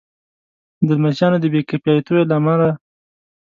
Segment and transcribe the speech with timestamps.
[0.87, 2.69] د لمسیانو د بې کفایتیو له امله.